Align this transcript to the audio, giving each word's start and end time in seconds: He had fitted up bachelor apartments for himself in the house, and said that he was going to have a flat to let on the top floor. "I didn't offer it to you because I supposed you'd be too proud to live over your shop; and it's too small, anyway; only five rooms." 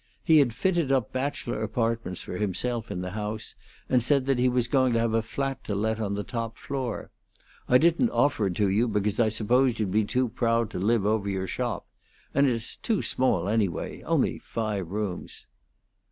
He 0.23 0.39
had 0.39 0.51
fitted 0.51 0.91
up 0.91 1.13
bachelor 1.13 1.61
apartments 1.61 2.23
for 2.23 2.37
himself 2.39 2.89
in 2.89 3.01
the 3.01 3.11
house, 3.11 3.53
and 3.87 4.01
said 4.01 4.25
that 4.25 4.39
he 4.39 4.49
was 4.49 4.67
going 4.67 4.93
to 4.93 4.99
have 4.99 5.13
a 5.13 5.21
flat 5.21 5.63
to 5.65 5.75
let 5.75 5.99
on 5.99 6.15
the 6.15 6.23
top 6.23 6.57
floor. 6.57 7.11
"I 7.69 7.77
didn't 7.77 8.09
offer 8.09 8.47
it 8.47 8.55
to 8.55 8.67
you 8.67 8.87
because 8.87 9.19
I 9.19 9.29
supposed 9.29 9.79
you'd 9.79 9.91
be 9.91 10.03
too 10.05 10.29
proud 10.29 10.71
to 10.71 10.79
live 10.79 11.05
over 11.05 11.29
your 11.29 11.45
shop; 11.45 11.85
and 12.33 12.49
it's 12.49 12.77
too 12.77 13.03
small, 13.03 13.47
anyway; 13.47 14.01
only 14.01 14.39
five 14.39 14.89
rooms." 14.89 15.45